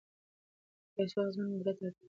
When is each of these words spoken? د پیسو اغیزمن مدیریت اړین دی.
د 0.85 0.89
پیسو 0.93 1.15
اغیزمن 1.21 1.47
مدیریت 1.51 1.77
اړین 1.79 1.91
دی. 1.93 1.99